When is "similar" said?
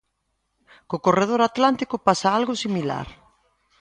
2.63-3.07